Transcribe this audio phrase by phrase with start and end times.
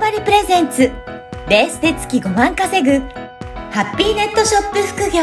[0.00, 0.90] 張りプレゼンツ
[1.46, 3.06] レースで月5万稼ぐ
[3.70, 5.20] ハッピーネットショップ副業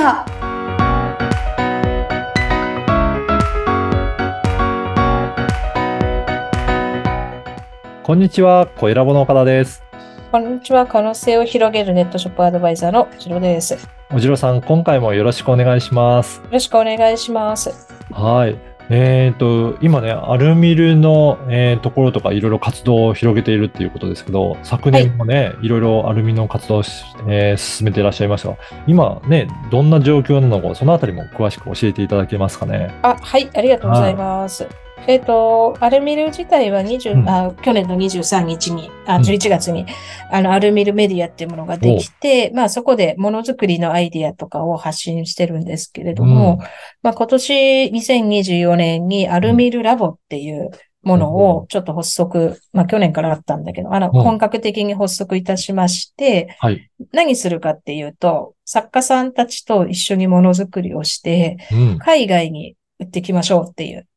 [8.04, 9.84] こんにちは、小ラボの岡田です。
[10.32, 10.86] こんにちは。
[10.86, 13.74] 可能性を広げるネットショップアドバイザーのジロです。
[13.74, 13.80] よ
[14.14, 16.42] おじろさん、今回もよろしくお願いします。
[16.52, 17.90] ろしくお願いします。
[18.12, 18.77] はい。
[18.90, 32.94] えっ、と、今ね、アルミルの、えーところとかいろいろ活動を広げているっていうことですけど、昨年もね、い、ろいろアルミの活動をし、えー進めていらっしゃいましたが、今ね、どんな状況なのか、そのあたりも詳しく教えていただけますかね？
[33.02, 33.50] あ、はい。
[33.56, 34.87] ありがとうございます。
[35.06, 37.30] えっ、と、アルミル自体は20、うん。
[37.30, 39.22] あ去年の23日に、あうん。
[39.22, 39.86] 11月に、
[40.32, 46.60] あの、アルミルメディアっていうものができて、まあそこでものづくりのアイディアとかを発信してるんですけれども、
[47.04, 50.72] まあ今年2024年にアルミルラボっていう
[51.04, 51.34] ものうん。
[51.36, 54.12] をちょっと発足、まあ去年からあったんだけど、あの、うん。
[54.24, 56.90] 本格的に発足いたしまして、はい。
[57.14, 62.00] 何するかっていうと、作家さんたちと一緒にものづくりをして、うん。
[62.00, 64.08] 海外に売っていきましょうっていうね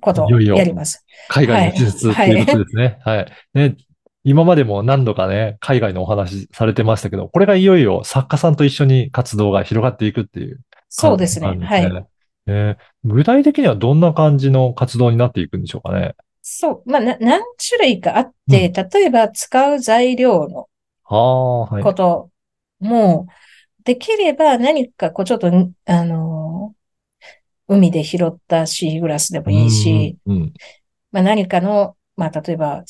[0.00, 1.04] ことをいよいよやります。
[1.28, 2.98] 海外に進出っていうことですね。
[3.04, 3.32] はい。
[3.54, 3.76] ね、
[4.24, 11.46] 今までも何度かね、海外のお話されてましたけど、これがいよいよ作家さんと一緒に活動が広がっていくっていうそうですね。
[11.46, 12.06] はい。
[12.48, 16.16] えー具体的にはどんな感じの活動になっていくんでしょうかね。
[16.42, 16.90] そう。
[16.90, 20.68] まあ、な何種類かあって、例えば使う材料の
[21.04, 21.82] ああ、はい。
[21.84, 22.30] こと
[22.80, 23.26] も、
[23.84, 26.85] できれば何かこうちょっと、あのー
[27.68, 30.52] 海で拾ったシーグラスでもいいし、うん、うん。
[31.12, 32.84] まあ、何かの、まあ、例えば、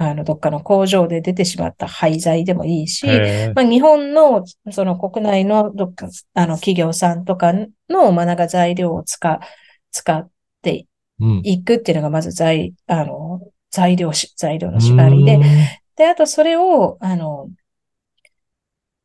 [0.00, 3.06] あの、どっかの工場で出てしまった廃材でもいいし、
[3.54, 7.52] まあ、日本の、その国内のどっか、あの、企業さんとか
[7.88, 9.40] の、まあ、な材料を使、
[9.90, 10.30] 使っ
[10.62, 10.86] て
[11.20, 11.40] うん。
[11.42, 15.40] いくっていうのが、まず材、あの、材料し、材料の縛りで、
[15.96, 17.50] で、あとそれを、あの、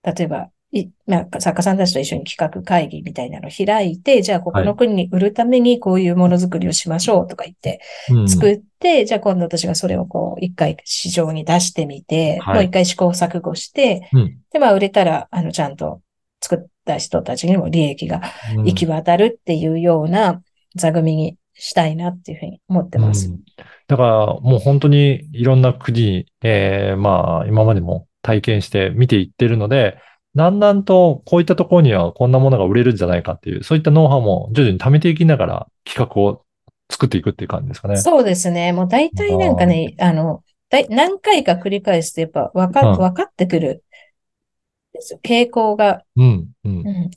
[0.03, 7.79] 例えば、い、まあ、作家さんたちと一緒に企画会議みたいなのを開いて、じゃあここの国に売るためにこういうものづくりをしましょうとか言って、
[8.09, 8.27] うん。
[8.27, 12.55] 作って、じゃあ今度私がそれをこう、一回市場に出してみて、はい。
[12.55, 14.37] もう一回試行錯誤して、うん。
[14.51, 16.01] で、まあ売れたら、あの、ちゃんと
[16.41, 18.21] 作った人たちにも利益が
[18.57, 18.65] うん。
[18.65, 20.41] 行き渡るっていうような
[20.75, 23.27] 座組にしたいなっていうふうに思ってます。
[23.27, 23.39] うん。
[23.87, 29.97] だから、もう本当にいろんな国、えーまあ、今までも体験して見ていってるので、
[30.35, 36.43] だんだんとこういったところにはこんなものが売れるんじゃないかっていう、そういったノウハウも徐々に貯めていきながら企画を
[36.89, 37.97] 作っていくっていう感じですかね。
[37.97, 38.73] そうですね。
[38.73, 45.19] もう大体なんかね、あの、だい何回か繰り返すとやっぱわか、うん分かってくるんですよ。
[45.23, 46.03] 傾向が。
[46.15, 46.89] うん、うんう。
[46.89, 47.11] ん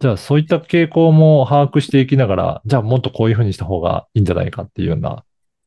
[0.00, 5.24] じゃあ、そういった傾向も把握していきながら、じゃあもっとこういうふうにした方がいいんじゃないかっていうような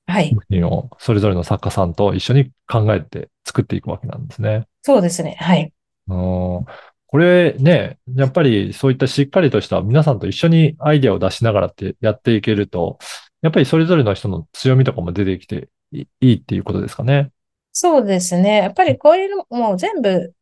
[0.07, 0.35] はい。
[0.63, 4.68] を、それぞれの作家さんと一緒に考えて作っていくわけなんですね。
[4.81, 5.38] そうですね。
[5.39, 5.72] はい。
[6.07, 6.66] うん
[7.09, 13.00] これね、やっぱりそういったしっかりとした皆さんと一緒にアイデアを出しながらってやっていけると、
[13.41, 17.31] やっぱりそれぞれの人の強みとかも出てきていいいっていうことですかね。
[17.72, 18.57] そうですね。
[18.57, 20.34] やっぱりこういうのもう全部、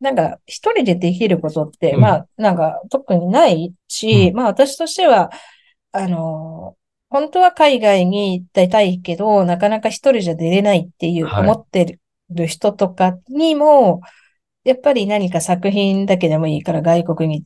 [0.00, 5.30] なんか一人でできることって、うんまあなんか特にないし、うんまあ私としては、
[5.92, 6.76] あの、
[7.10, 11.98] 本当は海外に出たいけど、なかなか一人じゃ出れないっていうはい思って
[12.30, 14.00] る人とかにも、
[14.68, 17.44] やっぱり何か作品だけでもいいから外国に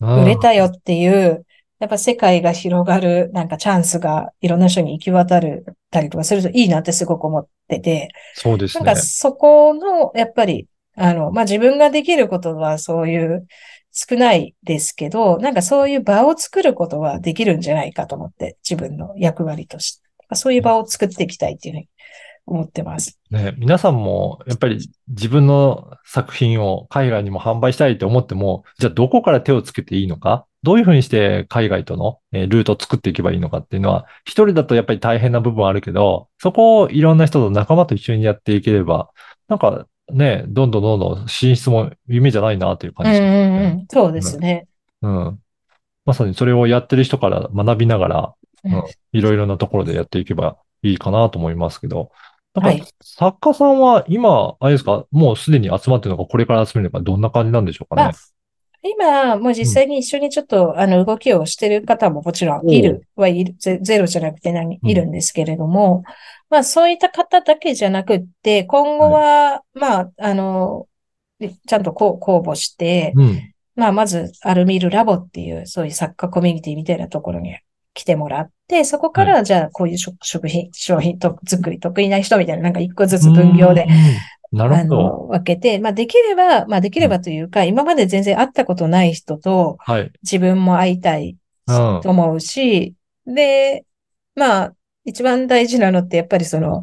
[0.00, 1.44] 売れたよっていう、
[1.80, 9.00] やっぱ世界が広がる、なんかチャンスがいろんな人に行き渡るたりとかするといいなってすごく思ってて、そうですねなんか。
[9.00, 13.46] そこの、やっぱり、あの、まあ、自分ができることはそういう
[13.90, 20.04] 少ないですけど、なんかそういう場を作ることはできるんじゃないかと思って、自分の役割として。
[20.32, 21.88] そういう場を作っていきたいっていうふうに
[22.46, 23.18] 思ってます。
[23.30, 24.78] ね、皆さんもやっぱり
[25.08, 39.10] 自分の作品を海外にも販売したいと思っても、じゃあどこから手をつけていいのかどういうふうにして海外とのえールートを作っていけばいいのかっていうのは、一人だとやっぱり大変な部分はあるけど、そこをいろんな人と仲間と一緒にやっていければ、
[39.48, 43.68] なんかね、どんどんどんどん進出も夢じゃないなという感じしますうんうんうね。
[43.82, 43.86] ん。
[43.90, 44.66] そうですね。
[45.02, 45.38] うん。
[46.06, 48.82] まさにそれをやってる人から学びながら、うんうん
[49.12, 52.10] いろいろなところでやっていけばいいかなと思いますけど、
[52.54, 52.80] はい。
[52.80, 58.02] か、作家さんは今、あれですか、もうすでに集まってるのか、これから集めるのか、どんな感じなんでしょうかね？
[58.04, 58.12] まあ。
[58.86, 64.90] 今、もう実際に一緒にちょっと、あの、動きをしてる方ももちろんいる、はいる、ゼゼロじゃなくて何、うん。
[64.90, 66.04] いるんですけれども、
[66.50, 70.86] まあそういった方だけじゃなくって、今後は、まあ、あの、
[71.40, 73.54] ちゃんとこう公募して、うん。
[73.74, 77.56] まあまず、アルミルラボっていう、そういう作家コミュニティみたいなところに
[77.94, 83.86] 来てもらって、そこから、じゃあ、こういう食食品、商品と作り得意な人みたいな、なんか一個ずつ分業で
[84.52, 84.58] うん。
[84.58, 84.96] なるあほど。
[84.96, 90.12] の、分けて、まあ、できれば、まあ、できればというか、今まで全然会ったことない人とはい。
[90.22, 91.36] 自分も会いたい
[91.66, 92.94] うんと思うし、
[93.26, 93.84] で、
[94.34, 94.74] まあ、
[95.04, 96.82] 一番大事なのって、やっぱりその、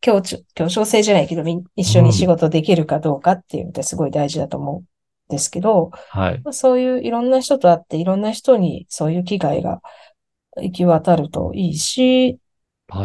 [0.00, 1.42] 協調、協調性じゃないけど、
[1.76, 4.84] 一緒に仕事できるかどうかっていうのってすごい大事だと思うん
[5.28, 6.40] ですけど、はい。
[6.42, 9.80] まあそういういろんな人と会って、いろんな人にそういう機会が
[10.56, 12.38] 行き渡るといいし。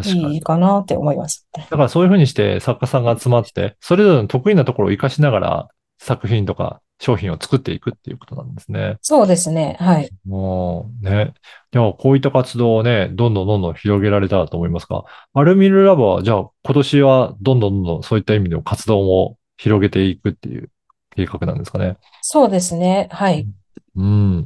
[0.04, 1.48] いいかなって思います。
[1.54, 5.68] だからそういうふうにして作家さんが集まって、それぞれの得意なところを活かしながら
[5.98, 8.98] 作品とか商品を作っていくっていうことなんですね。
[9.02, 9.78] そうですね。
[9.80, 10.10] はい。
[10.28, 11.34] もうね。
[11.72, 20.70] じゃあこういった活動をね、どんどんどんどん広げられたらと思いますが、アルミルラボはじゃあ今年はどんどんどんどんそういった意味での活動も広げていくっていう
[21.16, 21.98] 計画なんですかね。
[22.22, 23.08] そうですね。
[23.12, 23.48] はい。
[23.96, 24.46] うん。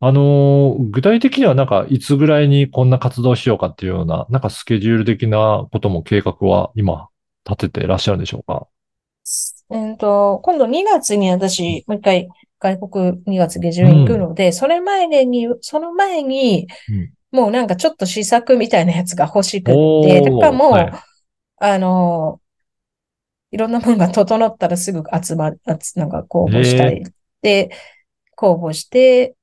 [0.00, 7.08] あのー具体的にはなんかいつぐらいにこんな活動をしようかっていうような、なんかスケジュール的なことも計画は今
[7.48, 8.66] 立てていらっしゃるんでしょうか？
[9.70, 12.28] えっと、今度2月に私、もう一回
[12.60, 20.92] 外国2月下旬行くので、それ前に、その前にうん、もうなんかちょっと試作みたいなやつが欲しくて、ーだからもう、はい。
[21.58, 22.40] あの、
[23.50, 25.60] いろんなものが整ったらすぐ集まる、
[25.96, 27.02] なんか公募したい。
[27.42, 27.70] で、
[28.36, 29.35] 公募して、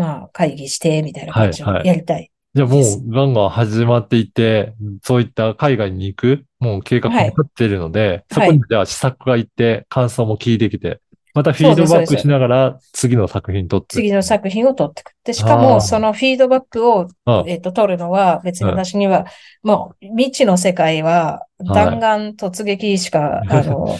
[0.00, 1.74] まあ会議して、みたいな感じをはい。
[1.78, 2.30] はいやりたい。
[2.52, 4.74] じゃあもうガンガン始まっていって、
[5.04, 7.26] そういった海外に行く、もう計画もはい。
[7.26, 8.48] 立っているので、そはい。
[8.48, 11.00] こにじゃあ試作が行って、感想も聞いてきて、
[11.32, 13.94] またフィードバックしながら次の作品撮って。
[13.96, 15.10] 次の作品を取ってく。
[15.10, 19.26] って、しかもそのフィードバックをあえっと、取るのは、別にはい私には、
[19.62, 21.96] もう、未知の世界は、はい。
[21.96, 23.96] 弾丸突撃しか、 あの、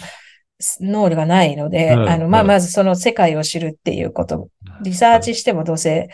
[0.80, 4.48] 能力がないので、うんあの、まあ、うんまずその世界を知るっていうこと、
[4.82, 6.08] リサーチしてもどうせ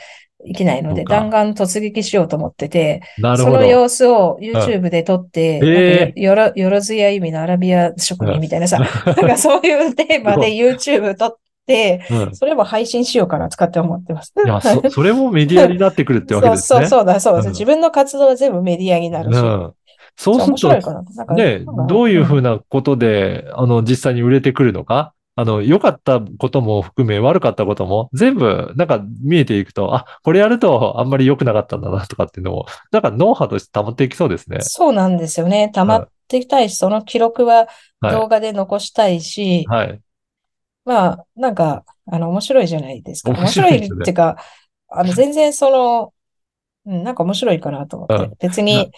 [0.44, 3.02] いけないので、弾丸突撃しようと思ってて。
[3.36, 14.32] その様子を YouTube で撮って、えなんかよろ、よろずや意味のアラビア職人みたいなさ、 なんかそういうテーマで YouTube 撮って、うんそれも配信しようかなとかって思ってます。
[14.44, 16.86] いや、そ、それもメディアになってくるってわけですね。
[16.86, 17.46] そうそうそうだ、そうです。
[17.46, 19.36] うん自分の活動は全部メディアになるし。
[19.36, 19.72] うん。
[20.16, 34.60] そうすると、ね、どういうふうなことで、あの、実際に売れてくるのか、あの、良かったことも含め、悪かったことも、全部、なんか見えていくと、あ、これやるとあんまり良くなかったんだな、とかっていうのも、なんかノウハウとして保っていきそうですね。
[34.62, 35.70] そうなんですよね。
[35.74, 37.66] 溜まってきたいし、その記録は
[38.00, 38.12] はい。
[38.12, 40.00] 動画で残したいし、はい。
[40.86, 43.32] まあ、なんか、あの、面白いじゃないですか。
[43.32, 44.36] 面面白いねっていうか、
[44.88, 46.14] あの、全然その、
[46.86, 48.36] うん、なんか面白いかなと思って。
[48.38, 48.90] 別に、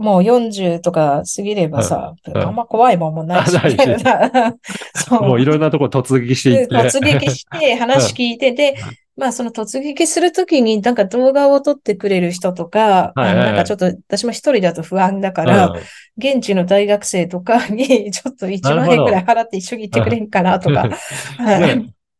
[0.00, 4.54] もう40とか過ぎればさ、うんうんあんま怖いもんもないし、みたいな。
[4.96, 6.74] そうもういろんなところ突撃していって。
[6.74, 8.76] で突撃して話聞いて、で、
[9.16, 15.80] まあその突撃するときになんか動画を撮ってくれる人とか、はいはいはいなんかちょっと私も一人だと不安だから、うん
[16.16, 20.90] 現地の大学生とかにちょっと1なるほど万円くらい払って一緒に行ってくれんかなとか。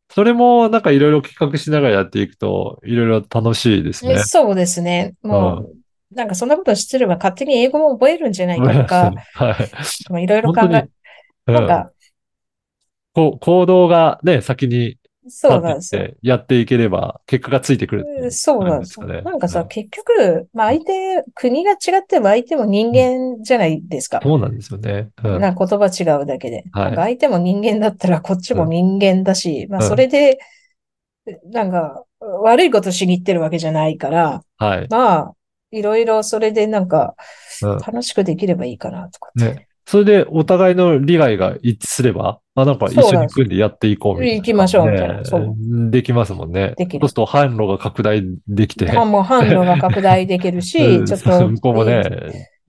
[0.09, 4.17] それもなんかいろいろ企画しながらやっていくと、いろいろ楽しいですね。
[4.17, 5.13] そうですね。
[5.21, 5.75] もう、
[6.13, 9.71] なんかそんなこと知ってれば勝手に英語も覚えるんじゃないかとか、はい。
[10.09, 11.91] まあいろいろ考え、うんなんか、
[13.13, 14.97] こう行動がね、先に
[15.27, 16.07] そうなんですよ。
[16.21, 19.05] やっていければ、結果がついてくるっていうんそうなんですよ。
[19.07, 24.19] なんかさ、うん結局、まあ相手、国が違っても相手も人間じゃないですか。
[24.21, 25.09] そうなんですよね。
[25.23, 26.63] うんな言葉違うだけで。
[26.71, 30.39] はいなんか相手も人間だったらこっちも人間だし、まあうんそれで、
[31.51, 34.87] なんか悪いことしに行ってるわけじゃないから、はい。
[34.89, 35.33] まあ、
[35.71, 37.15] いろいろそれでなんか
[37.61, 39.53] うん楽しくできればいいかなとかって。
[39.53, 39.67] ね。
[39.85, 44.35] それでお互いの利害が一致すれば、あ、なんか一緒に組んでやっていこうみたいな。
[44.35, 45.53] 行きましょうみたいなねそう
[45.89, 46.75] できますもんね。
[46.77, 48.85] できるそうすると販路が拡大できて。
[48.85, 51.49] はもう販路が拡大できるうし、 んちょっと。
[51.49, 52.03] 向こうもね、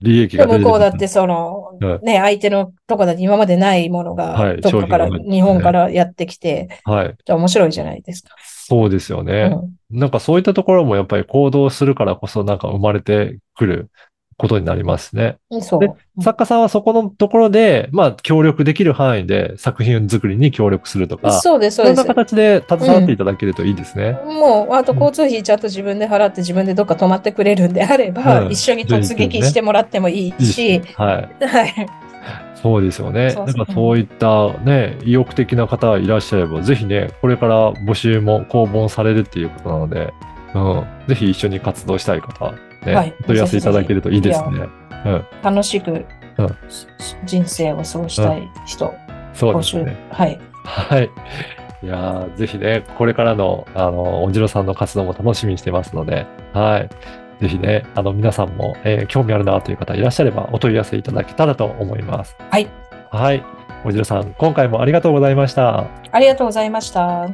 [0.01, 7.15] 利益でが出て向こうだってそのうん、ね、相手のとこだって今までないものはいが、どっかから、日本からやってきて、はい。
[7.25, 8.35] じゃあ面白いじゃないですか。
[8.67, 9.55] そうですよね。
[9.91, 13.89] なんかそういったところもやっぱり行動するからこそなんか生まれてくる
[14.37, 15.37] ことになりますね。
[15.51, 15.61] うん。
[15.61, 16.23] そでう。
[16.23, 22.07] 作家さんはそこのところで、まあ協力できる範囲で作品作りに協力するとか、そうです、そそんなうです。
[22.07, 24.13] 形で携わっていただけるといいですね。
[24.25, 31.45] もう、あと交通費ちゃんと自分で払って自分でどっか泊まってくれるんであれば、うん一緒に突撃してもらってもいいしね、はい。
[31.45, 32.02] はい。
[32.63, 33.31] そうですよね。
[33.31, 40.13] そうなんかそういったね、意欲的な方がいらっしゃれば、ぜひね、これから募集も公募されるっていうことなので、
[40.55, 42.53] うん、ぜひ一緒に活動したい方、
[42.85, 44.69] ね、はいお問い合わせいただけるといいですね。
[45.05, 46.57] うん、楽しくうん
[47.25, 50.09] 人生を過ごしたい人、募集そうですね。。
[50.09, 50.39] はい。
[50.63, 51.09] はい。
[51.83, 56.89] いやーぜひね、これからの、あの、おじろさんの活動も楽しみにしてますので、はい。
[57.41, 62.35] ぜひね、あの、皆さんも、えー興味あるなという方いらっしゃれば、お問い合わせいただけたらと思います。
[62.49, 62.67] はい。
[63.11, 63.43] はい。
[63.85, 65.87] おじろさん、今回もありがとうございました。
[66.11, 67.29] ありがとうございました。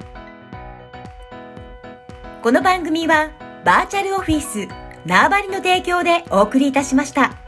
[2.42, 3.32] この番組は
[3.66, 4.68] バーチャルオフィス
[5.06, 7.39] 縄張りの提供でお送りいたしました。